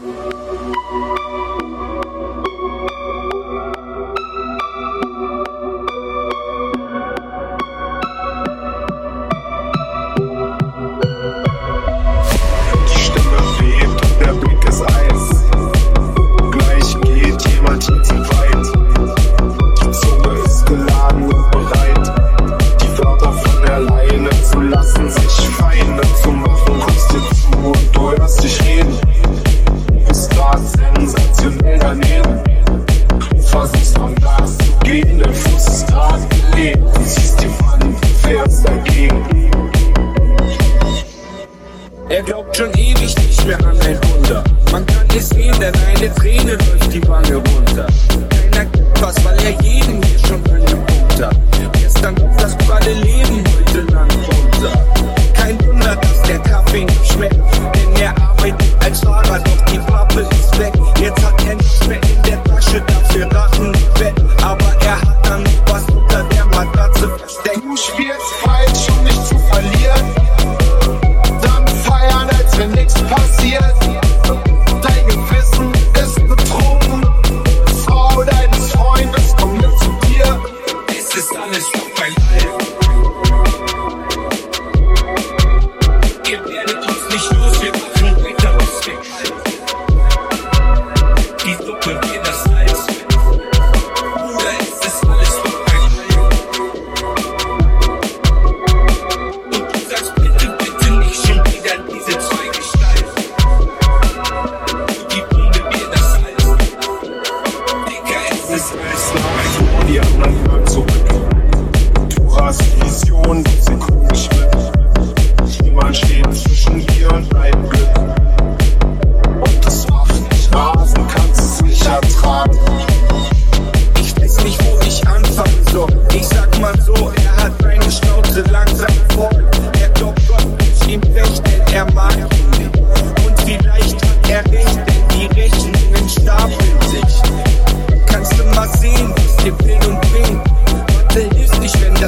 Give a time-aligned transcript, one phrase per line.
[0.00, 0.27] Die
[42.10, 44.42] Er glaubt schon ewig nicht mehr an ein Wunder.
[44.72, 47.86] Man kann es sehen, denn eine Träne läuft die Wange runter.
[48.50, 51.30] Keiner gibt was, weil er jeden hier schon einen runter.
[51.72, 54.86] Gestern lief das pralle Leben, heute lang runter.
[55.34, 60.20] Kein Wunder, dass der Kaffee nicht schmeckt, denn er arbeitet als Fahrer, doch die Pappe
[60.20, 60.72] ist weg.
[60.98, 64.27] Jetzt hat er nichts mehr in der Tasche, dafür Rachen im Bett.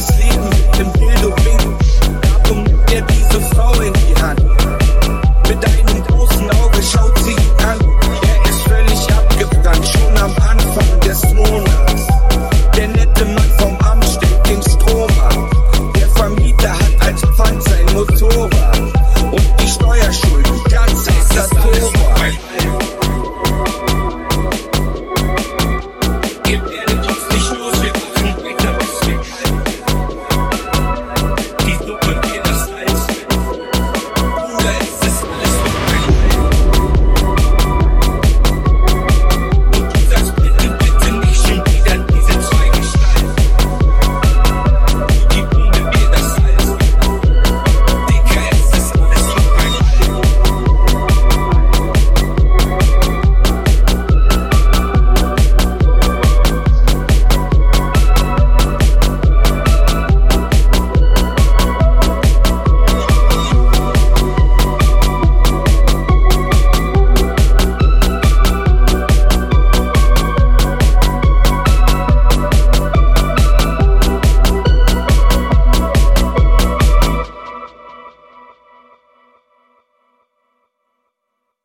[0.01, 1.77] das Leben im Bildo winken.
[2.23, 4.41] Da tunkt er diese Frau in die Hand.
[5.47, 7.79] Mit einem großen Auge schaut sie ihn an.
[8.23, 12.07] Er ist völlig abgebrannt, schon am Anfang des Monats.
[12.77, 15.93] Der nette Mann vom Amt steckt den Strom an.
[15.97, 18.79] Der Vermieter hat als Pfand sein Motorrad
[19.33, 20.40] und die Steuerschuld.